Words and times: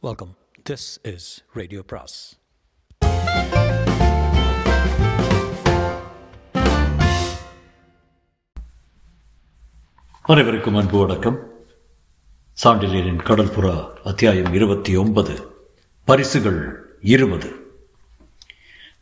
Welcome 0.00 0.36
this 0.70 1.14
is 1.14 1.44
radio 1.52 1.82
பிராஸ் 1.86 2.38
அனைவருக்கும் 10.22 10.74
அன்பு 10.74 10.98
வணக்கம். 10.98 11.38
சாண்டிலியரின் 12.64 13.24
கடற்புறா 13.24 13.92
அத்தியாயம் 14.04 14.52
இருபத்தி 14.52 14.96
ஒன்பது 14.96 15.64
பரிசுகள் 16.04 16.60
இருபது. 17.00 17.50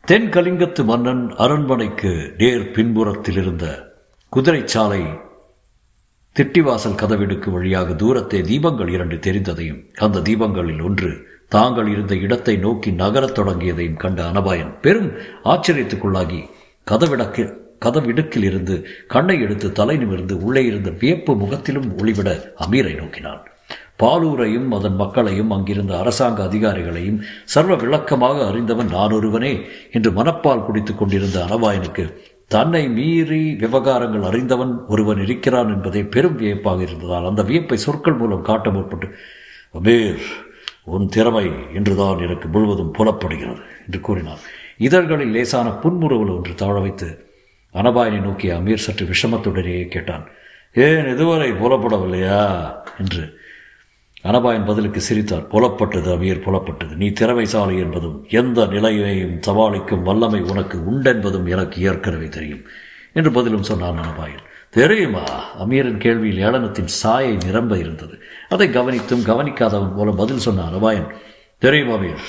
தென் 0.01 0.29
கலிங்கத்து 0.29 0.85
மன்னன் 0.85 1.35
அரண்மனைக்கு 1.35 2.33
நேர் 2.37 2.71
பின்புறத்தில் 2.71 3.35
இருந்த 3.35 3.95
குதிரை 4.29 4.67
சாலை 4.67 5.01
திட்டிவாசல் 6.37 6.99
கதவிடுக்கு 7.01 7.49
வழியாக 7.49 7.93
தூரத்தே 7.93 8.39
தீபங்கள் 8.41 8.89
இரண்டு 8.89 9.15
தெரிந்ததையும் 9.15 9.79
அந்த 9.95 10.19
தீபங்களில் 10.19 10.83
ஒன்று 10.83 11.11
தாங்கள் 11.47 11.87
இருந்த 11.87 12.15
இடத்தை 12.15 12.57
நோக்கி 12.57 12.91
நகரத் 12.91 13.39
தொடங்கியதையும் 13.39 13.97
கண்ட 13.97 14.21
அனபாயன் 14.23 14.73
பெரும் 14.81 15.11
ஆச்சரியத்துக்குள்ளாகி 15.43 16.41
கதவிடக்கு 16.91 17.43
கதவிடுக்கில் 17.85 18.43
இருந்து 18.43 18.87
கண்ணை 19.07 19.41
எடுத்து 19.41 19.71
தலை 19.71 19.97
நிமிர்ந்து 19.97 20.37
உள்ளே 20.43 20.65
இருந்த 20.65 20.89
வியப்பு 20.89 21.35
முகத்திலும் 21.35 21.89
ஒளிவிட 21.97 22.29
அமீரை 22.67 22.95
நோக்கினான். 22.95 23.41
பாலூரையும் 23.99 24.71
அதன் 24.71 24.95
மக்களையும் 24.95 25.51
அங்கிருந்த 25.51 25.97
அரசாங்க 25.97 26.43
அதிகாரிகளையும் 26.43 27.21
சர்வ 27.45 27.75
விளக்கமாக 27.75 28.47
அறிந்தவன் 28.47 28.87
நான் 28.87 29.11
ஒருவனே 29.11 29.53
என்று 29.91 30.11
மனப்பால் 30.11 30.65
குடித்துக் 30.65 30.97
கொண்டிருந்த 30.97 31.45
அனபாயனுக்கு 31.49 32.05
தன்னை 32.47 32.89
மீறி 32.89 33.55
விவகாரங்கள் 33.59 34.21
அறிந்தவன் 34.21 34.85
ஒருவன் 34.87 35.21
இருக்கிறான் 35.21 35.67
என்பதே 35.67 36.03
பெரும் 36.03 36.35
வியப்பாக 36.35 36.81
இருந்ததால் 36.81 37.25
அந்த 37.25 37.43
வியப்பை 37.43 37.77
சொற்கள் 37.77 38.13
மூலம் 38.13 38.41
காட்ட 38.41 38.69
முற்பட்டு 38.69 39.07
அபீர் 39.73 40.21
உன் 40.83 41.07
திறமை 41.07 41.51
என்றுதான் 41.73 42.19
எனக்கு 42.19 42.47
முழுவதும் 42.47 42.91
புலப்படுகிறது 42.91 43.61
என்று 43.85 43.99
கூறினார். 44.01 44.39
இதழ்களில் 44.77 45.31
லேசான 45.31 45.69
புன்முறுவல் 45.69 46.35
ஒன்று 46.35 46.55
தாழ 46.55 46.79
வைத்து 46.79 47.35
அனபாயனை 47.73 48.19
நோக்கிய 48.19 48.55
அமீர் 48.55 48.85
சற்று 48.85 49.05
விஷமத்துடனேயே 49.05 49.87
கேட்டான் 49.87 50.25
ஏன் 50.73 51.07
இதுவரை 51.07 51.51
புலப்படவில்லையா? 51.51 52.73
என்று 52.99 53.39
அனபாயன் 54.27 54.65
பதிலுக்கு 54.65 55.01
சிரித்தார். 55.01 55.47
புலப்பட்டது 55.47 56.09
அமீர் 56.15 56.43
புலப்பட்டது. 56.45 56.95
நீ 56.95 57.07
திறமைசாலி 57.07 57.77
என்பதும் 57.77 58.25
எந்த 58.29 58.65
நிலையையும் 58.65 59.41
சமாளிக்கும் 59.41 60.03
வல்லமை 60.03 60.41
உனக்கு 60.41 60.77
உண்டென்பதும் 60.77 61.49
எனக்கு 61.49 61.81
ஏற்கனவே 61.81 62.27
தெரியும் 62.27 62.63
என்று 63.13 63.31
பதிலும் 63.31 63.63
சொன்னான் 63.63 63.99
அனபாயன் 63.99 64.43
தெரியுமா? 64.69 65.23
அமீரின் 65.65 66.01
கேள்வியில் 66.03 66.41
ஏளனத்தின் 66.47 66.93
சாயை 67.03 67.37
நிரம்ப 67.45 67.77
இருந்தது. 67.77 68.19
அதை 68.49 68.67
கவனித்தும் 68.69 69.25
கவனிக்காதவன் 69.25 69.95
போல 69.95 70.11
பதில் 70.11 70.37
சொன்னான் 70.37 70.73
அனபாயன் 70.73 71.07
தெரியும் 71.57 71.89
அமீர்? 71.89 72.25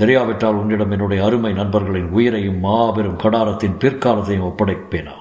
தெரியாவிட்டால் 0.00 0.58
உன்னிடம் 0.60 0.90
என்னுடைய 0.90 1.24
அருமை 1.24 1.52
நண்பர்களின் 1.52 2.08
உயிரையும் 2.08 2.58
மாபெரும் 2.58 3.18
கடாரத்தின் 3.18 3.78
பிற்காலத்தையும் 3.78 4.48
ஒப்படைப்பேனா? 4.50 5.16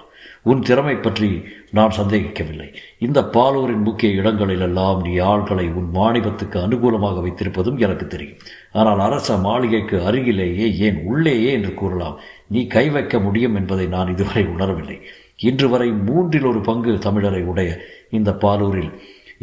உன் 0.49 0.61
திறமை 0.61 0.95
பற்றி 0.95 1.29
நான் 1.77 1.95
சந்தேகிக்கவில்லை. 1.97 2.67
இந்த 2.99 3.19
பாலூரின் 3.35 3.83
முக்கிய 3.87 4.19
இடங்களிலெல்லாம் 4.21 5.01
நீ 5.01 5.11
ஆள்களை 5.31 5.65
உன் 5.79 5.89
மாநிலத்துக்கு 5.91 6.57
அனுகூலமாக 6.59 7.21
வைத்திருப்பதும் 7.25 7.77
எனக்கு 7.77 8.07
தெரியும். 8.07 8.39
ஆனால் 8.71 8.99
அரச 8.99 9.37
மாளிகைக்கு 9.37 9.97
அருகிலேயே 10.09 10.67
ஏன் 10.87 10.99
உள்ளேயே 11.03 11.51
என்று 11.51 11.73
கூறலாம். 11.73 12.17
நீ 12.47 12.61
கை 12.67 12.85
வைக்க 12.89 13.19
முடியும் 13.19 13.55
என்பதை 13.55 13.87
நான் 13.87 14.11
இதுவரை 14.15 14.43
உணரவில்லை. 14.55 14.97
இன்று 15.49 15.69
வரை 15.69 15.89
மூன்றில் 16.07 16.49
ஒரு 16.51 16.59
பங்கு 16.59 16.91
தமிழரை 17.07 17.43
உடைய 17.53 17.69
இந்த 18.09 18.31
பாலூரில் 18.43 18.91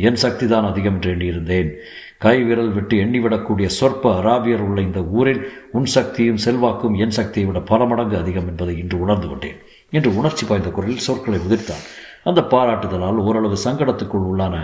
என் 0.09 0.21
சக்திதான் 0.25 0.69
அதிகம் 0.73 0.95
என்று 0.95 1.11
எண்ணியிருந்தேன். 1.15 1.71
கை 2.19 2.37
விரல் 2.43 2.73
விட்டு 2.73 2.95
எண்ணிவிடக்கூடிய 3.05 3.69
சொற்ப 3.79 4.13
அராபியர் 4.21 4.63
உள்ள 4.67 4.79
இந்த 4.81 5.01
ஊரில் 5.19 5.43
உன் 5.79 5.89
சக்தியும் 5.97 6.43
செல்வாக்கும் 6.45 6.95
என் 6.95 7.17
சக்தியை 7.19 7.47
விட 7.49 7.61
பல 7.73 7.85
மடங்கு 7.85 8.17
அதிகம் 8.17 8.49
என்பதை 8.49 8.75
இன்று 8.79 8.97
உணர்ந்து 9.01 9.29
கொண்டேன். 9.29 9.59
என்று 9.91 10.17
உணர்ச்சி 10.17 10.47
பாய்ந்த 10.47 10.71
குரலில் 10.71 11.07
சொற்களை 11.07 11.39
உதிர்த்தான் 11.39 11.85
அந்த 12.25 12.41
பாராட்டுதலால் 12.41 13.25
ஓரளவு 13.29 13.57
சங்கடத்துக்குள் 13.65 14.29
உள்ளான 14.31 14.57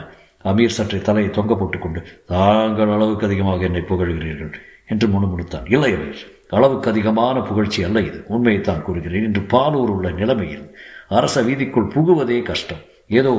அமீர் 0.44 0.76
சற்றை 0.76 1.00
தலையை 1.02 1.30
தொங்க 1.30 1.54
போட்டுக்கொண்டு 1.54 2.00
தாங்கள் 2.26 2.90
அளவுக்கு 2.90 3.26
அதிகமாக 3.26 3.64
என்னை 3.64 3.80
புகழ்கிறீர்கள் 3.80 4.54
என்று 4.86 5.06
முணுமுணுத்தான். 5.08 5.66
இல்லை 5.68 5.92
அமீர் 5.94 6.22
அளவுக்கு 6.50 6.90
அதிகமான 6.90 7.40
புகழ்ச்சி 7.40 7.84
அல்ல 7.84 8.00
இது. 8.00 8.24
உண்மையைத்தான் 8.28 8.82
கூறுகிறேன். 8.82 9.24
இன்று 9.24 9.40
பாலூர் 9.40 9.92
உள்ள 9.94 10.10
நிலைமையில் 10.10 10.66
அரச 11.08 11.42
வீதிக்குள் 11.42 11.92
புகுவதே 11.94 12.42
கஷ்டம். 12.42 12.82
ஏதோ 13.08 13.32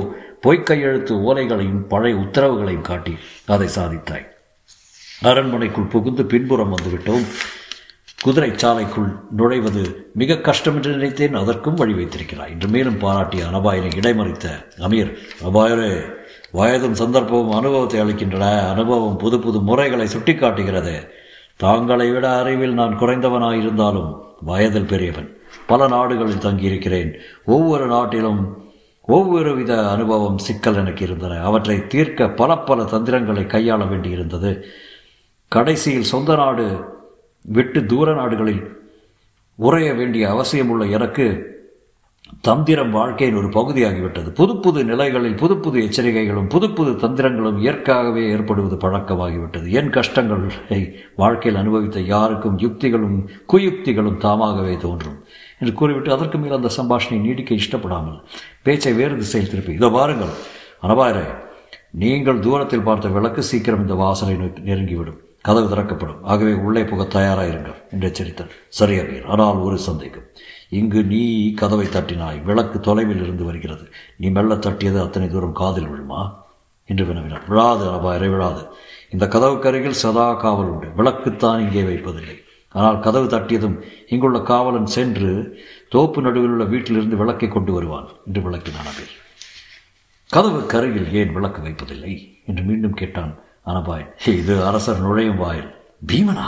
பொய்க்கையெழுத்து 0.43 1.13
ஓலைகளையும் 1.27 1.83
பழைய 1.87 2.15
உத்தரவுகளையும் 2.17 2.87
காட்டி 2.89 3.13
அதை 3.45 3.67
சாதித்தாய். 3.75 4.25
அரண்மனைக்குள் 5.21 5.91
புகுந்து 5.93 6.25
பின்புறம் 6.25 6.73
வந்துவிட்டோம். 6.75 7.25
குதிரை 8.23 8.49
சாலைக்குள் 8.49 9.19
நுழைவது 9.37 9.93
மிக 10.13 10.37
கஷ்டம் 10.37 10.75
என்று 10.75 10.91
நினைத்தேன். 10.91 11.33
அதற்கும் 11.33 11.73
வழி 11.73 11.93
வைத்திருக்கிறாய். 11.93 12.51
இன்று 12.51 12.67
மேலும் 12.67 12.97
பாராட்டிய 12.97 13.43
அனபாயனை 13.43 13.89
இடைமறித்த 13.95 14.45
அமீர் 14.77 15.15
அபாயரே 15.43 16.13
வயதும் 16.53 16.93
சந்தர்ப்பமும் 16.93 17.49
அனுபவத்தை 17.49 17.99
அளிக்கின்றன. 17.99 18.69
அனுபவம் 18.69 19.17
புது 19.17 19.39
புது 19.39 19.61
முறைகளை 19.61 20.07
சுட்டிக்காட்டுகிறது. 20.07 21.07
தாங்களை 21.63 22.13
விட 22.13 22.37
அறிவில் 22.37 22.73
நான் 22.73 22.99
குறைந்தவனாயிருந்தாலும் 22.99 24.19
வயதில் 24.41 24.85
பெரியவன். 24.85 25.37
பல 25.67 25.87
நாடுகளில் 25.87 26.37
தங்கியிருக்கிறேன். 26.37 27.13
ஒவ்வொரு 27.45 27.87
நாட்டிலும் 27.87 28.63
ஒவ்வொரு 29.01 29.55
வித 29.55 29.89
அனுபவம் 29.89 30.37
சிக்கல் 30.37 30.75
எனக்கு 30.75 31.03
இருந்தன. 31.03 31.43
அவற்றை 31.43 31.87
தீர்க்க 31.87 32.29
பல 32.29 32.57
பல 32.57 32.83
தந்திரங்களை 32.83 33.43
கையாள 33.43 33.83
வேண்டியிருந்தது. 33.83 34.61
கடைசியில் 35.47 36.03
சொந்த 36.03 36.35
நாடு 36.35 36.93
விட்டு 37.53 37.85
தூர 37.85 38.13
நாடுகளில் 38.13 38.63
உரைய 39.59 39.89
வேண்டிய 39.95 40.29
அவசியம் 40.29 40.69
உள்ள 40.69 40.85
எனக்கு 40.85 41.53
தந்திரம் 42.41 42.91
வாழ்க்கையின் 42.91 43.37
ஒரு 43.37 43.47
பகுதியாகிவிட்டது. 43.47 44.29
புது 44.29 44.53
புது 44.57 44.79
நிலைகளில் 44.83 45.35
புது 45.35 45.57
புது 45.57 45.77
எச்சரிக்கைகளும் 45.87 46.47
புது 46.47 46.67
புது 46.73 46.91
தந்திரங்களும் 46.91 47.59
இயற்கையாகவே 47.63 48.23
ஏற்படுவது 48.29 48.75
பழக்கமாகிவிட்டது. 48.75 49.67
என் 49.79 49.89
கஷ்டங்களை 49.89 50.81
வாழ்க்கையில் 51.15 51.61
அனுபவித்த 51.61 51.99
யாருக்கும் 51.99 52.57
யுக்திகளும் 52.57 53.17
குயுக்திகளும் 53.53 54.17
தாமாகவே 54.17 54.75
தோன்றும். 54.77 55.17
என்று 55.59 55.73
கூறிவிட்டு 55.73 56.11
அதற்கு 56.11 56.37
மேல் 56.37 56.57
அந்த 56.57 56.71
சம்பாஷணை 56.77 57.19
நீடிக்க 57.19 57.55
இஷ்டப்படாமல் 57.55 58.19
பேச்சை 58.63 58.93
வேறு 58.93 59.15
திசையில் 59.17 59.51
திருப்பி 59.51 59.73
இதோ 59.73 59.89
பாருங்கள் 59.89 60.33
அனபாயரே 60.83 61.25
நீங்கள் 61.91 62.39
தூரத்தில் 62.39 62.87
பார்த்த 62.87 63.07
விளக்கு 63.07 63.43
சீக்கிரம் 63.43 63.81
இந்த 63.81 63.93
வாசலை 63.93 64.35
நெருங்கிவிடும். 64.69 65.19
கதவு 65.45 65.67
திறக்கப்படும். 65.69 66.23
ஆகவே 66.23 66.53
உள்ளே 66.53 66.83
புக 66.83 67.03
தயாராயிருங்கள் 67.03 67.77
என்று 67.91 68.07
எச்சரித்தார். 68.09 68.53
சரி 68.69 68.95
அமீர் 68.99 69.25
ஆனால் 69.25 69.55
ஒரு 69.57 69.77
சந்தேகம். 69.77 70.27
இங்கு 70.69 71.03
நீ 71.03 71.53
கதவை 71.53 71.85
தட்டினாய் 71.85 72.39
விளக்கு 72.43 72.79
தொலைவில் 72.79 73.21
இருந்து 73.21 73.43
வருகிறது. 73.43 73.85
நீ 74.17 74.29
மெல்ல 74.29 74.55
தட்டியது 74.55 74.99
அத்தனை 74.99 75.29
தூரம் 75.29 75.51
காதில் 75.51 75.89
விழுமா? 75.89 76.21
என்று 76.89 77.05
வினவினார். 77.05 77.45
விழாது 77.47 77.85
அபாயரை 77.89 78.29
விழாது. 78.29 78.63
இந்த 79.09 79.27
கதவுக்கு 79.27 79.67
அருகில் 79.69 80.01
சதா 80.03 80.33
காவல் 80.33 80.65
உண்டு. 80.65 80.87
விளக்குத்தான் 80.97 81.59
இங்கே 81.59 81.83
வைப்பதில்லை. 81.83 82.37
ஆனால் 82.75 82.99
கதவு 82.99 83.27
தட்டியதும் 83.27 83.77
இங்குள்ள 84.07 84.39
காவலன் 84.41 84.85
சென்று 84.85 85.31
தோப்பு 85.89 86.21
நடுவில் 86.21 86.49
உள்ள 86.49 86.63
வீட்டிலிருந்து 86.63 87.17
விளக்கை 87.17 87.47
கொண்டு 87.49 87.71
வருவான் 87.73 88.07
என்று 88.27 88.41
விளக்கினான் 88.41 88.89
அபீர் 88.91 89.13
கதவு 90.29 90.59
கருகில் 90.65 91.09
ஏன் 91.13 91.33
விளக்கு 91.33 91.61
வைப்பதில்லை? 91.61 92.13
என்று 92.45 92.63
மீண்டும் 92.63 92.93
கேட்டான் 92.93 93.33
அனபாயன் 93.65 94.11
இது 94.25 94.65
அரசர் 94.65 94.99
நுழையும் 94.99 95.37
வாயில் 95.37 95.75
பீமனா? 96.07 96.47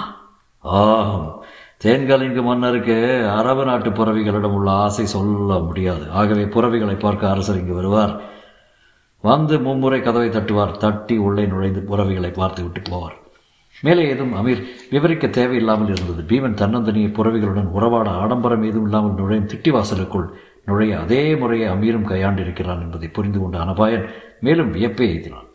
ஆகும். 0.61 1.44
தேன்கலிங்கு 1.83 2.44
மன்னருக்கு 2.44 3.28
அரபு 3.29 3.66
நாட்டு 3.66 3.89
புறவிகளிடம் 3.89 4.55
உள்ள 4.57 4.72
ஆசை 4.72 5.05
சொல்ல 5.05 5.59
முடியாது. 5.59 6.11
ஆகவே 6.11 6.44
புறவிகளை 6.44 7.00
பார்க்க 7.00 7.29
அரசர் 7.29 7.59
இங்கு 7.59 7.73
வருவார். 7.73 8.22
வந்து 9.23 9.59
மும்முறை 9.59 10.01
கதவை 10.01 10.29
தட்டுவார். 10.29 10.78
தட்டி 10.78 11.17
உள்ளே 11.17 11.45
நுழைந்து 11.45 11.83
புறவிகளை 11.89 12.31
பார்த்து 12.33 12.63
விட்டு 12.63 12.81
போவார். 12.89 13.16
மேலே 13.81 14.07
ஏதும் 14.09 14.34
அமீர் 14.34 14.63
விவரிக்க 14.90 15.28
தேவையில்லாமல் 15.28 15.91
இருந்தது. 15.96 16.22
பீமன் 16.28 16.59
தன்னந்தனியை 16.61 17.09
புறவிகளுடன் 17.13 17.73
உறவாட 17.78 18.09
ஆடம்பரம் 18.09 18.63
ஏதும் 18.63 18.84
இல்லாமல் 18.84 19.13
நுழையும் 19.13 19.47
திட்டிவாசலுக்குள் 19.47 20.28
நுழைய 20.66 20.99
அதே 20.99 21.35
முறையை 21.35 21.70
அமீரும் 21.70 22.09
கையாண்டிருக்கிறான் 22.09 22.81
என்பதை 22.81 23.08
புரிந்து 23.08 23.40
கொண்ட 23.40 23.58
அனபாயன் 23.58 24.08
மேலும் 24.40 24.73
வியப்பை 24.73 25.05
எய்தினான். 25.16 25.47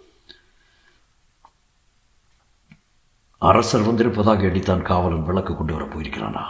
அரசர் 3.43 3.83
வந்திருப்பதாக 3.83 4.47
எடித்தான் 4.47 4.83
காவலன் 4.83 5.25
விளக்கு 5.25 5.57
கொண்டு 5.57 5.73
வர 5.73 5.85
போயிருக்கிறானா? 5.85 6.43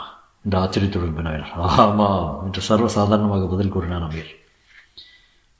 என்று 0.44 0.59
ஆச்சரியத்துடன் 0.59 1.17
வினவினார். 1.17 1.53
ஆமாம் 1.53 2.43
என்று 2.44 2.61
சர்வசாதாரணமாக 2.69 3.50
பதில் 3.50 3.69
கூறினான் 3.69 4.03
அமீர். 4.03 4.33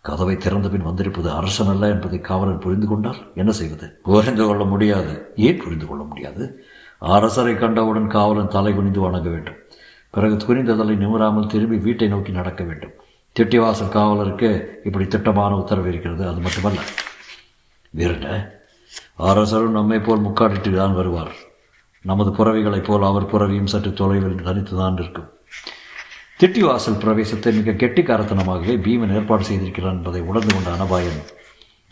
கதவை 0.01 0.37
திறந்த 0.37 0.69
பின் 0.69 0.83
வந்திருப்பது 0.83 1.31
அரசன் 1.31 1.67
அல்ல 1.67 1.89
என்பதை 1.89 2.21
காவலன் 2.21 2.59
புரிந்து 2.59 2.87
கொண்டால் 2.87 3.17
என்ன 3.35 3.53
செய்வது? 3.53 4.01
புரிந்து 4.03 4.47
கொள்ள 4.47 4.65
முடியாது. 4.65 5.33
ஏன் 5.37 5.57
புரிந்து 5.57 5.87
கொள்ள 5.87 6.03
முடியாது? 6.03 6.65
அரசரை 6.99 7.55
கண்டவுடன் 7.55 8.09
காவலன் 8.09 8.49
தலை 8.49 8.75
குனிந்து 8.75 9.01
வணங்க 9.01 9.29
வேண்டும். 9.29 9.55
பிறகு 10.11 10.37
குனிந்த 10.47 10.75
தலை 10.75 10.97
நிமிராமல் 10.97 11.47
திரும்பி 11.47 11.77
வீட்டை 11.77 12.09
நோக்கி 12.09 12.33
நடக்க 12.33 12.65
வேண்டும். 12.65 12.93
திட்டிவாசல் 13.39 13.89
காவலருக்கு 13.89 14.81
இப்படி 14.85 15.07
திட்டமான 15.07 15.57
உத்தரவு 15.57 15.89
இருக்கிறது 15.89 16.29
அது 16.29 16.41
மட்டுமல்ல. 16.41 16.81
என்ன 17.91 18.61
அரசரும் 19.19 19.77
நம்மை 19.79 19.99
போல் 19.99 20.25
முக்காடிட்டு 20.27 20.71
தான் 20.75 20.95
வருவார். 20.95 21.33
நமது 22.05 22.31
புறவிகளைப் 22.31 22.87
போல் 22.87 23.03
அவர் 23.03 23.31
புறவியும் 23.33 23.71
சற்று 23.73 23.93
தொலைவில் 23.93 24.43
தனித்து 24.43 24.77
தான் 24.77 24.97
இருக்கும் 24.97 25.29
திட்டிவாசல் 26.41 26.99
பிரவேசத்தை 27.03 27.51
மிக 27.53 27.73
கெட்டிக்காரத்தனமாகவே 27.73 28.75
பீமன் 28.87 29.15
ஏற்பாடு 29.15 29.45
செய்திருக்கிறான் 29.45 29.99
என்பதை 29.99 30.21
உணர்ந்து 30.21 30.55
கொண்ட 30.55 30.71
அனபாயன் 30.71 31.21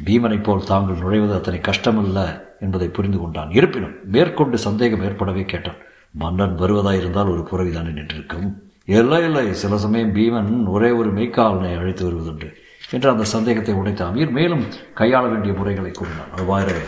பீமனைப் 0.06 0.42
போல் 0.42 0.64
தாங்கள் 0.64 0.96
நுழைவது 0.96 1.34
அத்தனை 1.34 1.60
கஷ்டமல்ல 1.60 2.18
என்பதை 2.60 2.88
புரிந்து 2.88 3.18
கொண்டான். 3.18 3.50
இருப்பினும் 3.50 3.94
மேற்கொண்டு 4.04 4.58
சந்தேகம் 4.58 5.02
ஏற்படவே 5.02 5.44
கேட்டான். 5.44 5.78
மன்னன் 6.10 6.58
வருவதாயிருந்தால் 6.58 7.32
ஒரு 7.32 7.42
புறவிதானே 7.50 7.92
நின்றிருக்கும்? 7.98 8.48
இல்லை 8.84 9.24
இல்லை. 9.24 9.54
சில 9.54 9.78
சமயம் 9.78 10.14
பீமன் 10.14 10.66
ஒரே 10.66 10.90
ஒரு 10.90 11.12
மெய்க்காலனை 11.12 11.78
அழைத்து 11.78 12.10
வருவதுண்டு. 12.10 12.48
என்று 12.96 13.08
அந்த 13.12 13.24
சந்தேகத்தை 13.34 13.74
உடைத்த 13.80 14.02
அமீர் 14.08 14.36
மேலும் 14.38 14.64
கையாள 15.00 15.24
வேண்டிய 15.32 15.52
முறைகளை 15.58 15.90
கூறினான். 15.98 16.32
அவ்வாயிரவே 16.38 16.84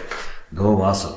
தோ 0.59 0.71
வாசல். 0.83 1.17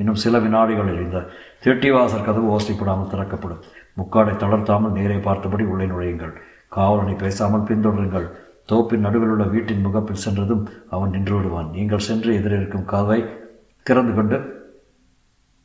இன்னும் 0.00 0.22
சில 0.22 0.38
வினாடிகளில் 0.44 1.02
இந்த 1.04 1.18
திட்டிவாசல் 1.64 2.26
கதவு 2.28 2.48
ஓசைப்படாமல் 2.54 3.12
திறக்கப்படும். 3.12 3.62
முக்காடை 3.98 4.32
தளர்த்தாமல் 4.42 4.96
நேரே 4.98 5.18
பார்த்தபடி 5.26 5.64
உள்ளே 5.72 5.86
நுழையுங்கள். 5.92 6.34
காவலனை 6.76 7.14
பேசாமல் 7.22 7.68
பின்தொடருங்கள். 7.68 8.26
தோப்பின் 8.70 9.04
நடுவில் 9.06 9.32
உள்ள 9.32 9.44
வீட்டின் 9.54 9.84
முகப்பில் 9.86 10.22
சென்றதும் 10.24 10.64
அவன் 10.94 11.14
நின்று 11.14 11.34
விடுவான். 11.36 11.70
நீங்கள் 11.76 12.06
சென்று 12.08 12.30
எதிரிருக்கும் 12.38 12.88
கதவை 12.92 13.20
திறந்து 13.86 14.12
கொண்டு 14.18 14.36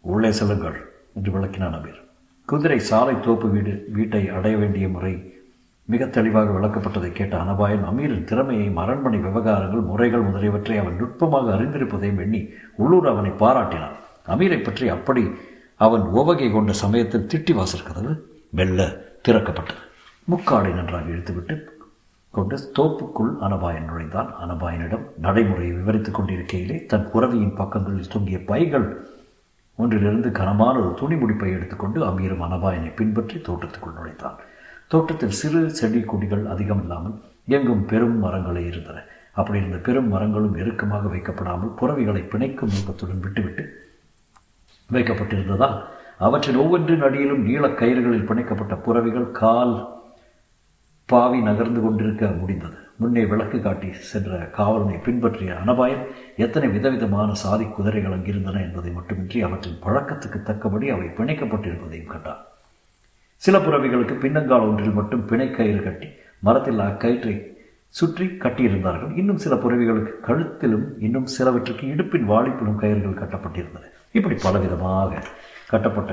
உள்ளே 0.03 0.31
செல்லுங்கள் 0.39 0.77
என்று 1.17 1.31
விளக்கினான் 1.35 1.75
அமீர். 1.77 1.99
குதிரை 2.47 2.79
சாலை 2.89 3.15
தோப்பு 3.25 3.47
வீடு 3.55 3.73
வீட்டை 3.97 4.23
அடைய 4.37 4.55
வேண்டிய 4.61 4.85
முறை 4.95 5.13
மிக 5.89 6.05
தெளிவாக 6.05 6.51
விளக்கப்பட்டதை 6.55 7.09
கேட்ட 7.11 7.35
அனபாயன் 7.43 7.85
அமீரின் 7.89 8.27
திறமையை 8.29 8.67
அரண்மனை 8.83 9.19
விவகாரங்கள் 9.19 9.87
முறைகள் 9.91 10.25
முதலியவற்றை 10.27 10.75
அவன் 10.77 10.99
நுட்பமாக 10.99 11.51
அறிந்திருப்பதையும் 11.55 12.21
எண்ணி 12.25 12.41
உள்ளூர் 12.75 13.07
அவனை 13.07 13.31
பாராட்டினான். 13.43 13.95
அமீரை 14.27 14.59
பற்றி 14.63 14.87
அப்படி 14.89 15.23
அவன் 15.85 16.05
உவகை 16.19 16.47
கொண்ட 16.51 16.71
சமயத்தில் 16.83 17.27
திட்டி 17.33 17.53
வாசல் 17.53 17.85
மெல்ல 18.49 18.87
திறக்கப்பட்டது. 19.27 19.81
முக்காடை 20.27 20.71
நன்றாக 20.73 21.09
இழுத்துவிட்டு 21.13 21.55
கொண்டு 22.33 22.55
தோப்புக்குள் 22.77 23.31
அனபாயன் 23.45 23.87
நுழைந்தான். 23.89 24.29
அனபாயனிடம் 24.43 25.05
நடைமுறையை 25.21 25.73
விவரித்துக் 25.77 26.17
கொண்டிருக்கையிலே 26.17 26.77
தன் 26.91 27.09
புறவியின் 27.13 27.57
பக்கங்களில் 27.61 28.11
தொங்கிய 28.15 28.39
பைகள் 28.51 28.87
ஒன்றிலிருந்து 29.79 30.29
கனமான 30.31 30.75
ஒரு 30.79 30.93
துணி 31.01 31.15
முடிப்பை 31.15 31.49
எடுத்துக்கொண்டு 31.57 31.99
அமீரும் 32.09 32.45
அனபாயனை 32.47 32.91
பின்பற்றி 32.95 33.37
தோட்டத்துக்குள் 33.47 33.97
நுழைத்தான் 33.97 34.39
தோட்டத்தில் 34.91 35.37
சிறு 35.39 35.69
செடி 35.69 35.99
கொடிகள் 36.01 36.45
அதிகம் 36.45 36.81
இல்லாமல் 36.81 37.15
எங்கும் 37.47 37.85
பெரும் 37.85 38.17
மரங்களே 38.23 38.63
இருந்தன. 38.65 39.03
அப்படி 39.31 39.57
இருந்த 39.59 39.77
பெரும் 39.77 40.07
மரங்களும் 40.07 40.55
இறுக்கமாக 40.57 41.07
வைக்கப்படாமல் 41.07 41.75
புறவிகளை 41.79 42.21
பிணைக்கும் 42.31 42.73
நோக்கத்துடன் 42.73 43.19
விட்டுவிட்டு 43.19 43.63
வைக்கப்பட்டிருந்ததால் 44.89 45.77
அவற்றின் 46.17 46.55
ஒவ்வொன்றின் 46.55 47.01
அடியிலும் 47.01 47.43
நீளக் 47.43 47.77
கயிறுகளில் 47.81 48.25
பிணைக்கப்பட்ட 48.29 48.75
புறவிகள் 48.75 49.31
கால் 49.31 49.75
பாவி 51.05 51.39
நகர்ந்து 51.41 51.81
கொண்டிருக்க 51.81 52.25
முடிந்தது. 52.27 52.79
முன்னே 52.95 53.25
விளக்கு 53.25 53.61
காட்டி 53.61 53.93
சென்ற 53.93 54.37
காவலனை 54.37 54.95
பின்பற்றிய 54.95 55.53
அனபாயம் 55.65 56.03
எத்தனை 56.37 56.69
விதவிதமான 56.69 57.33
சாதி 57.33 57.65
குதிரைகள் 57.65 58.17
அங்கிருந்தன 58.17 58.61
என்பதை 58.61 58.91
மட்டுமின்றி 58.91 59.41
அவற்றின் 59.41 59.81
பழக்கத்துக்கு 59.83 60.41
தக்கபடி 60.43 60.89
அவை 60.89 61.07
பிணைக்கப்பட்டிருப்பதையும் 61.07 62.13
கண்டான். 62.13 62.43
சில 63.43 63.57
புறவிகளுக்கு 63.57 64.15
பின்னங்கால் 64.23 64.65
ஒன்றில் 64.69 64.97
மட்டும் 64.97 65.27
பிணைக்கயிறு 65.29 65.81
கட்டி 65.83 66.07
மரத்தில் 66.39 66.79
அக்கயிற்றை 66.79 67.35
சுற்றி 67.89 68.25
கட்டியிருந்தார்கள். 68.25 69.13
இன்னும் 69.17 69.37
சில 69.37 69.55
புறவிகளுக்கு 69.55 70.13
கழுத்திலும் 70.27 70.87
இன்னும் 70.99 71.27
சிலவற்றுக்கு 71.37 71.85
இடுப்பின் 71.93 72.27
வாளிப்பிலும் 72.31 72.81
கயிறுகள் 72.81 73.21
கட்டப்பட்டிருந்தன. 73.21 73.85
இப்படி 74.11 74.35
பலவிதமாக 74.43 75.23
கட்டப்பட்ட 75.69 76.11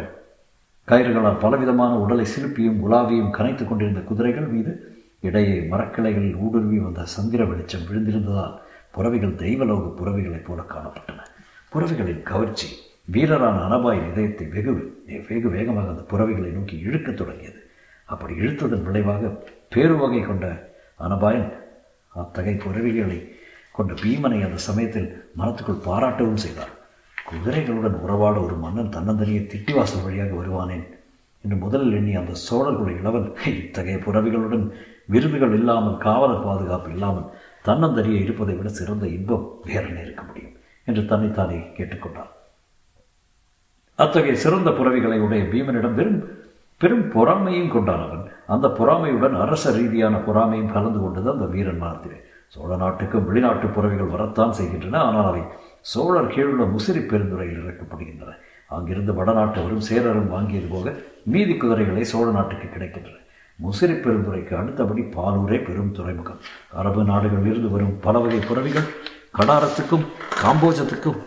கயிறுகளால் 0.88 1.40
பலவிதமான 1.40 1.92
உடலை 1.98 2.26
சிலுப்பியும் 2.34 2.80
உலாவியும் 2.86 3.34
கனைத்து 3.38 3.64
கொண்டிருந்த 3.68 4.00
குதிரைகள் 4.00 4.48
மீது 4.54 4.72
இடையே 5.20 5.56
மரக்கிளைகளில் 5.70 6.38
ஊடுருவி 6.38 6.78
வந்த 6.78 7.04
சந்திர 7.16 7.44
வெளிச்சம் 7.44 7.86
விழுந்திருந்ததால் 7.90 8.56
புறவிகள் 8.92 9.38
தெய்வலோக 9.44 9.92
புறவிகளைப் 10.00 10.46
போல 10.46 10.60
காணப்பட்டன. 10.68 11.24
புறவிகளின் 11.72 12.22
கவர்ச்சி 12.22 12.68
வீரரான 13.08 13.56
அனபாயின் 13.66 14.08
இதயத்தை 14.10 14.46
வெகு 14.54 14.72
வெகு 15.28 15.48
வேகமாக 15.48 15.92
அந்த 15.92 16.04
புறவிகளை 16.12 16.50
நோக்கி 16.54 16.76
இழுக்கத் 16.86 17.18
தொடங்கியது. 17.20 17.60
அப்படி 18.08 18.32
இழுத்ததன் 18.40 18.86
விளைவாக 18.88 19.30
பேருவகை 19.74 20.20
கொண்ட 20.24 20.46
அனபாயன் 21.00 21.48
அத்தகைய 22.12 22.56
புறவிகளை 22.64 23.18
கொண்ட 23.72 23.92
பீமனை 24.02 24.38
அந்த 24.44 24.58
சமயத்தில் 24.68 25.08
மனத்துக்குள் 25.38 25.84
பாராட்டவும் 25.86 26.42
செய்தார். 26.44 26.72
குதிரைகளுடன் 27.16 27.96
உறவாட 28.04 28.36
ஒரு 28.40 28.56
மன்னன் 28.56 28.92
தன்னந்தனியே 28.96 29.40
திட்டிவாசல் 29.52 30.04
வழியாக 30.04 30.32
வருவானேன் 30.34 30.84
என்று 31.44 31.56
முதலில் 31.56 31.96
எண்ணி 31.98 32.12
அந்த 32.14 32.34
சோழர்களுடைய 32.46 33.00
இளவன் 33.00 33.26
இத்தகைய 33.62 33.98
புறவிகளுடன் 34.06 34.64
விருதுகள் 35.06 35.56
இல்லாமல் 35.58 35.98
காவலர் 35.98 36.46
பாதுகாப்பு 36.46 36.90
இல்லாமல் 36.90 37.28
தன்னந்தனியே 37.64 38.20
இருப்பதை 38.20 38.56
விட 38.56 38.70
சிறந்த 38.70 39.06
இன்பம் 39.08 39.46
வேறென 39.64 40.00
இருக்க 40.00 40.22
முடியும் 40.22 40.56
என்று 40.86 41.04
தன்னைத்தானே 41.04 41.60
கேட்டுக்கொண்டார் 41.76 42.32
அத்தகைய 44.02 44.34
சிறந்த 44.36 44.70
புறவிகளை 44.70 45.18
உடைய 45.26 45.42
பீமனிடம் 45.52 45.94
பெரும் 45.98 46.18
பெரும் 46.80 47.04
பொறாமையும் 47.12 47.70
கொண்டான் 47.74 48.02
அவன். 48.06 48.24
அந்த 48.54 48.66
பொறாமையுடன் 48.78 49.36
அரச 49.44 49.70
ரீதியான 49.70 50.16
பொறாமையும் 50.26 50.72
கலந்து 50.72 50.98
கொண்டது 51.00 51.28
அந்த 51.30 51.44
வீரன் 51.44 51.78
மனத்திலே 51.78 52.18
சோழ 52.48 52.76
நாட்டுக்கும் 52.76 53.26
வெளிநாட்டு 53.28 53.66
புறவிகள் 53.66 54.12
வரத்தான் 54.14 54.52
செய்கின்றன 54.52 54.98
ஆனால் 54.98 55.28
அவை 55.30 55.42
சோழர் 55.92 56.32
கீழுள்ள 56.34 56.64
முசிறி 56.74 57.02
பெருந்துறையில் 57.10 57.62
இறக்கப்படுகின்றன. 57.62 58.34
அங்கிருந்து 58.68 59.12
வடநாட்டவரும் 59.12 59.86
சேரரும் 59.88 60.32
வாங்கியது 60.34 60.68
போக 60.70 60.92
மீதி 61.32 61.56
குதிரைகளை 61.56 62.04
சோழ 62.04 62.26
நாட்டுக்கு 62.30 62.68
கிடைக்கின்றன. 62.68 63.20
முசிறி 63.58 63.96
பெருந்துறைக்கு 63.96 64.54
அடுத்தபடி 64.56 65.02
பாலூரே 65.16 65.58
பெரும் 65.64 65.92
துறைமுகம். 65.92 66.40
அரபு 66.72 67.02
நாடுகளிலிருந்து 67.02 67.70
வரும் 67.70 67.96
பல 68.00 68.18
வகை 68.18 68.38
புறவிகள் 68.38 68.88
கடாரத்துக்கும் 69.38 70.04
காம்போஜத்துக்கும் 70.42 71.18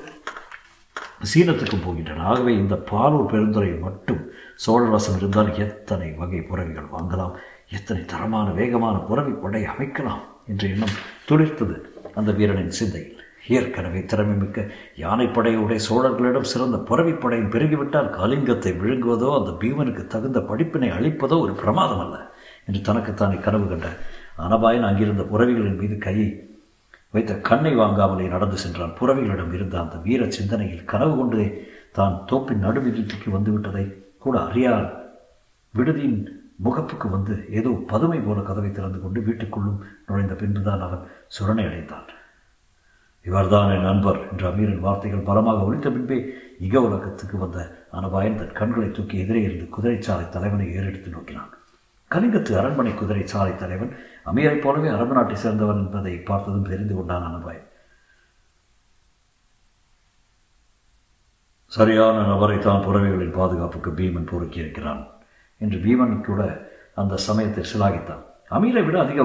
சீனத்துக்கு 1.26 1.78
போகின்றன. 1.86 2.24
ஆகவே 2.24 2.54
இந்த 2.58 2.76
பாலூர் 2.92 3.30
பெருந்துறை 3.32 3.80
மட்டும் 3.80 4.22
சோழரசம் 4.66 5.18
இருந்தால் 5.18 5.56
எத்தனை 5.56 6.16
வகை 6.16 6.42
புறவிகள் 6.42 6.92
வாங்கலாம்? 6.92 7.34
எத்தனை 7.70 8.06
தரமான 8.06 8.52
வேகமான 8.52 8.98
புறவி 8.98 9.32
படை 9.32 9.64
அமைக்கலாம்? 9.64 10.22
என்ற 10.48 10.68
எண்ணம் 10.68 10.96
துளிர்த்தது 11.30 11.76
அந்த 12.14 12.32
வீரனின் 12.32 12.78
சிந்தையில். 12.80 13.16
ஏற்கனவே 13.48 14.00
திறமைமிக்க 14.00 14.68
யானைப்படையுடைய 14.98 15.80
சோழர்களிடம் 15.90 16.50
சிறந்த 16.52 16.78
புறவிப்படையும் 16.78 17.50
பெருகிவிட்டால் 17.50 18.10
கலிங்கத்தை 18.10 18.72
விழுங்குவதோ 18.82 19.30
அந்த 19.40 19.52
பீமனுக்கு 19.62 20.08
தகுந்த 20.08 20.40
படிப்பினை 20.40 20.90
அளிப்பதோ 20.90 21.40
ஒரு 21.40 21.54
பிரமாதம் 21.54 22.00
அல்ல 22.00 22.18
என்று 22.68 22.82
தனக்குத்தானே 22.82 23.40
கனவு 23.40 23.68
கண்ட 23.68 23.88
அனபாயன் 24.38 24.88
அங்கிருந்த 24.90 25.24
புறவிகளின் 25.24 25.76
மீது 25.76 25.98
கையை 25.98 26.49
வைத்த 27.14 27.34
கண்ணை 27.50 27.74
வாங்காமலே 27.76 28.26
நடந்து 28.30 28.58
சென்றான். 28.58 28.98
புறவிகளிடம் 29.00 29.54
இருந்த 29.54 29.76
அந்த 29.80 29.96
வீர 30.08 30.22
சிந்தனையில் 30.38 30.90
கனவு 30.92 31.14
கொண்டே 31.18 31.46
தான் 31.98 32.18
தோப்பின் 32.32 32.66
நடுவிதிக்கு 32.66 33.30
வந்துவிட்டதை 33.36 33.86
கூட 34.18 34.36
அறியார் 34.40 34.88
விடுதியின் 35.74 36.20
முகப்புக்கு 36.66 37.08
வந்து 37.10 37.34
ஏதோ 37.60 37.72
பதுமை 37.88 38.20
போல 38.20 38.40
கதவை 38.42 38.72
திறந்து 38.72 39.00
கொண்டு 39.02 39.20
வீட்டுக்குள்ளும் 39.22 39.82
நுழைந்த 40.08 40.34
பின்புதான் 40.34 40.86
அவன் 40.88 41.06
சுரணை 41.38 41.66
அடைந்தான் 41.66 42.08
இவர்தான் 43.26 43.72
என் 43.76 43.88
நண்பர் 43.90 44.20
என்ற 44.32 44.44
அமீரின் 44.52 44.84
வார்த்தைகள் 44.86 45.28
பலமாக 45.30 45.66
ஒழித்த 45.68 45.90
பின்பே 45.90 46.18
இக 46.68 46.76
உலகத்துக்கு 46.88 47.38
வந்த 47.38 47.60
அனபாயன் 47.94 48.38
தன் 48.38 48.58
கண்களை 48.60 48.90
தூக்கி 48.92 49.18
எதிரே 49.20 49.42
இருந்து 49.42 49.66
குதிரைச்சாலை 49.76 50.30
தலைவனை 50.30 50.68
ஏறெடுத்து 50.78 51.10
நோக்கினான். 51.10 51.52
கலிங்கத்து 52.12 52.54
அரண்மனை 52.60 52.92
குதிரை 52.94 53.24
சாலை 53.32 53.54
தலைவன் 53.56 53.92
அமீரைப் 54.30 54.64
போலவே 54.64 54.90
அரபு 54.96 55.14
நாட்டை 55.18 55.36
சேர்ந்தவன் 55.44 55.82
என்பதை 55.84 56.14
பார்த்ததும் 56.30 56.70
தெரிந்து 56.72 56.94
கொண்டான் 56.96 57.28
அனுபாய். 57.30 57.62
சரியான 61.72 62.18
நபரை 62.32 62.58
தான் 62.60 62.84
புறவைகளின் 62.86 63.36
பாதுகாப்புக்கு 63.38 63.92
பீமன் 64.00 64.30
பொறுக்கியிருக்கிறான் 64.32 65.02
என்று 65.62 65.78
பீமன் 65.86 66.16
கூட 66.30 66.42
அந்த 67.02 67.20
சமயத்தை 67.28 67.64
சிலாகித்தான். 67.72 68.24
அமீரை 68.58 68.84
விட 68.86 68.98
அதிக 69.06 69.24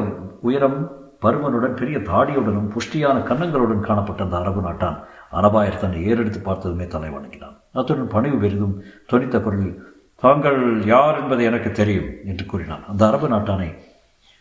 உயரம் 0.48 0.78
பருமனுடன் 1.22 1.78
பெரிய 1.80 1.98
தாடியுடனும் 2.10 2.70
புஷ்டியான 2.74 3.16
கன்னங்களுடன் 3.28 3.86
காணப்பட்ட 3.88 4.22
அந்த 4.24 4.36
அரபு 4.42 4.62
நாட்டான் 4.66 4.98
அனபாயர் 5.38 5.82
தன்னை 5.82 6.00
ஏறெடுத்து 6.08 6.40
பார்த்ததுமே 6.40 6.86
தலை 6.86 7.10
வணங்கினான் 7.14 7.56
அத்துடன் 7.72 8.12
பணிவு 8.14 8.36
பெரிதும் 8.42 8.74
தொனித்த 9.12 9.36
குரலில் 9.40 9.76
தாங்கள் 10.24 10.60
யார் 10.92 11.18
என்பது 11.20 11.42
எனக்கு 11.50 11.70
தெரியும் 11.80 12.10
என்று 12.30 12.44
கூறினான். 12.50 12.84
அந்த 12.90 13.02
அரபு 13.08 13.26
நாட்டானை 13.32 13.70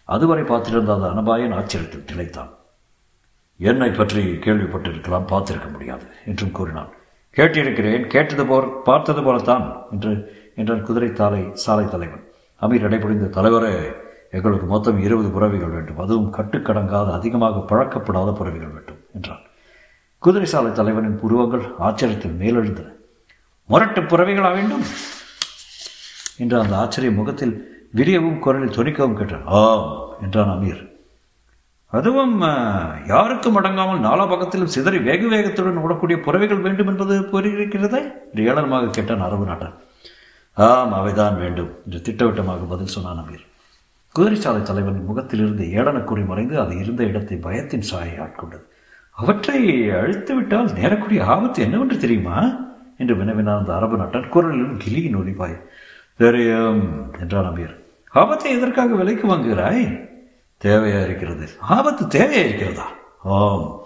அதுவரை 0.09 0.43
பார்த்திருந்த 0.49 0.91
அந்த 0.95 1.07
அனபாயன் 1.13 1.55
ஆச்சரியத்தில் 1.59 2.07
திளைத்தான். 2.09 2.51
என்னை 3.59 3.89
பற்றி 3.91 4.21
கேள்விப்பட்டிருக்கலாம் 4.45 5.29
பார்த்திருக்க 5.31 5.67
முடியாது 5.73 6.05
என்றும் 6.29 6.55
கூறினான். 6.57 6.91
கேட்டிருக்கிறேன் 7.37 8.05
கேட்டது 8.13 8.43
போல் 8.45 8.67
பார்த்தது 8.87 9.21
போலத்தான் 9.27 9.65
என்று 9.93 10.11
என்றான் 10.59 10.85
குதிரை 10.87 11.09
தாலை 11.19 11.41
சாலை 11.63 11.85
தலைவன். 11.93 12.23
அமீர் 12.61 12.85
அடைபுரிந்த 12.87 13.29
தலைவரே 13.37 13.73
எங்களுக்கு 14.37 14.67
மொத்தம் 14.73 14.99
இருபது 15.05 15.29
புறவிகள் 15.35 15.73
வேண்டும். 15.75 16.01
அதுவும் 16.03 16.29
கட்டுக்கடங்காத 16.37 17.09
அதிகமாக 17.17 17.63
பழக்கப்படாத 17.71 18.29
புறவிகள் 18.39 18.75
வேண்டும் 18.75 19.01
என்றான். 19.17 19.43
குதிரை 20.23 20.47
சாலை 20.53 20.71
தலைவனின் 20.71 21.19
புருவங்கள் 21.23 21.65
ஆச்சரியத்தில் 21.87 22.37
மேலெழுந்தன. 22.41 22.89
முரட்டு 23.69 24.01
புறவிகளா 24.11 24.51
வேண்டும்? 24.59 24.85
என்று 26.41 26.55
அந்த 26.61 26.73
ஆச்சரிய 26.77 27.11
முகத்தில் 27.19 27.53
விரியவும் 27.97 28.39
குரலில் 28.45 28.75
துணிக்கவும் 28.77 29.19
கேட்டார். 29.19 29.45
ஆம் 29.59 29.87
என்றான் 30.25 30.51
அமீர். 30.53 30.81
அதுவும் 31.93 32.35
யாருக்கும் 33.11 33.57
அடங்காமல் 33.59 34.03
நாலா 34.05 34.23
பக்கத்திலும் 34.29 34.73
சிதறி 34.75 34.99
வேக 35.07 35.21
வேகத்துடன் 35.33 35.81
ஓடக்கூடிய 35.83 36.17
புறவைகள் 36.27 36.63
வேண்டும் 36.65 36.89
என்பது 36.91 37.15
புரியிருக்கிறதே 37.33 38.01
என்று 38.29 38.45
ஏளனமாக 38.51 38.93
கேட்டான் 38.97 39.25
அரபு 39.27 39.45
நாட்டான் 39.49 39.75
ஆம் 40.57 40.93
அவைதான் 40.99 41.37
வேண்டும் 41.43 41.71
என்று 41.85 41.99
திட்டவட்டமாக 42.07 42.65
பதில் 42.71 42.93
சொன்னான் 42.95 43.21
அமீர். 43.23 43.45
குதிரைச்சாலை 44.15 44.61
தலைவன் 44.61 44.99
முகத்திலிருந்து 45.09 45.63
ஏளனக்குறி 45.79 46.23
மறைந்து 46.31 46.55
அது 46.63 46.73
இருந்த 46.81 47.03
இடத்தை 47.11 47.37
பயத்தின் 47.45 47.87
சாயை 47.91 48.17
ஆட்கொண்டது. 48.25 48.65
அவற்றை 49.17 49.59
அழித்துவிட்டால் 49.99 50.69
நேரக்கூடிய 50.79 51.21
ஆபத்து 51.33 51.59
என்னவென்று 51.65 51.97
தெரியுமா? 52.03 52.37
என்று 53.01 53.13
வினவினான் 53.19 53.61
அந்த 53.61 53.71
அரபு 53.75 53.95
நாட்டான் 53.97 54.29
குரலிலும் 54.33 54.77
கிளியின் 54.83 55.17
ஒளிபாய் 55.21 55.55
தெரியும் 56.17 57.11
என்றான் 57.19 57.45
அமீர். 57.45 57.75
ஆபத்தை 58.09 58.51
எதற்காக 58.51 58.95
விலைக்கு 58.95 59.27
வாங்குகிறாய்? 59.27 60.09
தேவையா 60.63 61.03
இருக்கிறது. 61.03 61.49
ஆபத்து 61.59 62.19
தேவையா 62.19 62.43
இருக்கிறதா? 62.45 62.87
ஆம். 63.23 63.81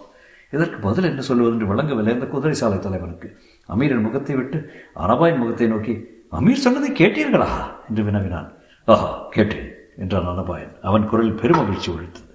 இதற்கு 0.52 0.78
பதில் 0.78 1.04
என்ன 1.04 1.22
சொல்வது 1.22 1.52
என்று 1.52 1.66
விளங்கவில்லை 1.66 2.14
அந்த 2.14 2.26
குதிரை 2.26 2.54
சாலை 2.54 2.80
தலைவனுக்கு. 2.80 3.38
அமீரின் 3.70 4.02
முகத்தை 4.02 4.36
விட்டு 4.36 4.74
அரபாயின் 4.96 5.38
முகத்தை 5.38 5.68
நோக்கி 5.68 5.94
அமீர் 6.32 6.64
சொன்னதை 6.66 6.92
கேட்டீர்களா? 6.92 7.50
என்று 7.90 8.04
வினவினான். 8.04 8.52
ஆஹா 8.86 9.28
கேட்டேன் 9.30 9.72
என்றான் 9.98 10.26
அனபாயன் 10.26 10.74
அவன் 10.82 11.06
குரல் 11.06 11.36
பெருமகிழ்ச்சி 11.36 11.90
ஒழித்தது. 11.90 12.32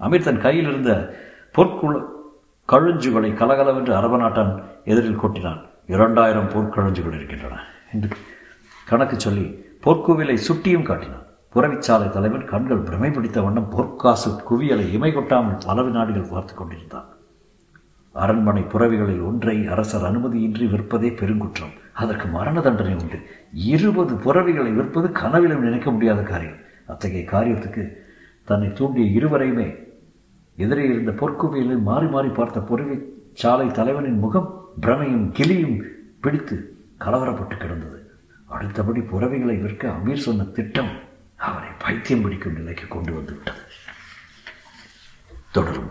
அமீர் 0.00 0.22
தன் 0.22 0.40
கையில் 0.40 0.68
இருந்த 0.68 1.14
பொற்குள 1.54 2.04
கழுஞ்சுகளை 2.68 3.34
கலகலவென்று 3.34 3.94
அரபநாட்டான் 3.94 4.62
எதிரில் 4.84 5.20
கொட்டினான். 5.20 5.60
இரண்டாயிரம் 5.86 6.50
பொற்கழஞ்சுகள் 6.50 7.14
இருக்கின்றன 7.14 7.60
என்று 7.92 8.08
கணக்கு 8.84 9.20
சொல்லி 9.20 9.62
பொற்குவிலை 9.84 10.36
சுட்டியும் 10.48 10.82
காட்டினான். 10.82 11.26
புறவிச்சாலை 11.54 12.10
தலைவன் 12.10 12.44
கண்கள் 12.44 12.78
பிரமை 12.78 13.10
பிடித்த 13.10 13.42
வண்ணம் 13.42 13.70
பொற்காசு 13.70 14.30
குவியலை 14.48 14.92
இமை 14.92 15.12
கொட்டாமல் 15.12 15.62
பல 15.66 15.82
வினாடிகள் 15.82 16.30
பார்த்து 16.30 16.54
கொண்டிருந்தான். 16.54 17.08
அரண்மனை 18.12 18.62
புறவிகளில் 18.62 19.22
ஒன்றை 19.22 19.66
அரசர் 19.66 20.02
அனுமதியின்றி 20.02 20.66
விற்பதே 20.72 21.16
பெருங்குற்றம். 21.16 21.72
அதற்கு 21.92 22.26
மரண 22.28 22.60
தண்டனை 22.60 22.94
உண்டு. 22.94 23.18
இருபது 23.52 24.14
புறவிகளை 24.14 24.72
விற்பது 24.78 25.12
கனவிலும் 25.12 25.60
நினைக்க 25.60 25.90
முடியாத 25.90 26.22
காரியம். 26.22 26.60
அத்தகைய 26.86 27.30
காரியத்துக்கு 27.30 27.96
தன்னை 28.44 28.72
தூண்டிய 28.72 29.20
இருவரையுமே 29.20 29.76
எதிரே 30.56 30.84
இருந்த 30.84 31.10
பொற்குவியலில் 31.10 31.82
மாறி 31.82 32.06
மாறி 32.06 32.28
பார்த்த 32.28 32.60
புறவி 32.60 32.98
சாலை 33.32 33.70
தலைவனின் 33.70 34.18
முகம் 34.18 34.64
பிரமையும் 34.82 35.30
கிளியும் 35.32 35.82
பிடித்து 36.20 36.76
கலவரப்பட்டு 37.00 37.56
கிடந்தது. 37.56 38.03
அடுத்தபடி 38.46 39.00
புறவிகளை 39.00 39.60
விற்க 39.60 39.88
அமீர் 39.88 40.24
சொன்ன 40.26 40.44
திட்டம் 40.44 40.90
அவனை 41.36 41.68
பைத்தியம் 41.78 42.22
பிடிக்கும் 42.22 42.52
நிலைக்கு 42.52 42.88
கொண்டு 42.88 43.12
வந்து 43.12 43.32
விட்டது 43.32 43.60
தொடரும். 45.52 45.90